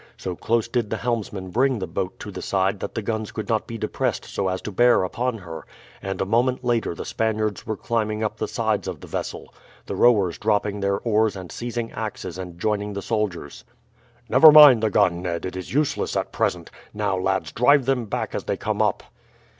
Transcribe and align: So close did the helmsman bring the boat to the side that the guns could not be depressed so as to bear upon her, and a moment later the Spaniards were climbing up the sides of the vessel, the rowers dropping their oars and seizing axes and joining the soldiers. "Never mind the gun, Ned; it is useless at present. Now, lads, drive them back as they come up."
So 0.17 0.35
close 0.35 0.67
did 0.67 0.89
the 0.89 0.97
helmsman 0.97 1.51
bring 1.51 1.77
the 1.77 1.85
boat 1.85 2.19
to 2.21 2.31
the 2.31 2.41
side 2.41 2.79
that 2.79 2.95
the 2.95 3.03
guns 3.03 3.31
could 3.31 3.47
not 3.47 3.67
be 3.67 3.77
depressed 3.77 4.25
so 4.25 4.47
as 4.47 4.59
to 4.63 4.71
bear 4.71 5.03
upon 5.03 5.37
her, 5.37 5.63
and 6.01 6.19
a 6.19 6.25
moment 6.25 6.63
later 6.63 6.95
the 6.95 7.05
Spaniards 7.05 7.67
were 7.67 7.77
climbing 7.77 8.23
up 8.23 8.37
the 8.37 8.47
sides 8.47 8.87
of 8.87 8.99
the 8.99 9.05
vessel, 9.05 9.53
the 9.85 9.95
rowers 9.95 10.39
dropping 10.39 10.79
their 10.79 10.97
oars 11.01 11.35
and 11.35 11.51
seizing 11.51 11.91
axes 11.91 12.39
and 12.39 12.57
joining 12.59 12.93
the 12.93 13.03
soldiers. 13.03 13.63
"Never 14.27 14.51
mind 14.51 14.81
the 14.81 14.89
gun, 14.89 15.21
Ned; 15.21 15.45
it 15.45 15.55
is 15.55 15.71
useless 15.71 16.17
at 16.17 16.31
present. 16.31 16.71
Now, 16.95 17.15
lads, 17.15 17.51
drive 17.51 17.85
them 17.85 18.05
back 18.05 18.33
as 18.33 18.45
they 18.45 18.57
come 18.57 18.81
up." 18.81 19.03